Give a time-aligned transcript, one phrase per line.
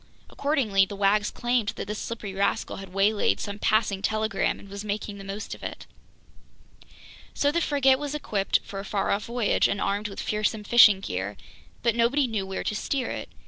[0.31, 4.83] Accordingly, the wags claimed that this slippery rascal had waylaid some passing telegram and was
[4.83, 5.85] making the most of it.
[7.35, 11.01] So the frigate was equipped for a far off voyage and armed with fearsome fishing
[11.01, 11.37] gear,
[11.83, 13.29] but nobody knew where to steer it.